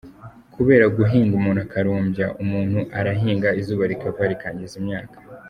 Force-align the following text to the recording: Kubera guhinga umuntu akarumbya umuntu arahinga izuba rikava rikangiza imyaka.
Kubera 0.55 0.85
guhinga 0.97 1.33
umuntu 1.39 1.59
akarumbya 1.65 2.25
umuntu 2.43 2.79
arahinga 2.99 3.49
izuba 3.59 3.83
rikava 3.91 4.23
rikangiza 4.31 4.75
imyaka. 4.81 5.15